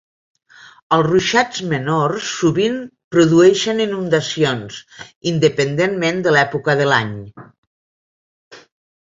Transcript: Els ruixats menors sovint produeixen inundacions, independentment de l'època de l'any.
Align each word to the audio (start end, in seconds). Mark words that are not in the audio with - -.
Els 0.95 1.03
ruixats 1.07 1.59
menors 1.73 2.29
sovint 2.37 2.79
produeixen 3.15 3.83
inundacions, 3.85 4.81
independentment 5.33 6.25
de 6.29 6.35
l'època 6.39 6.79
de 6.81 6.89
l'any. 6.95 7.17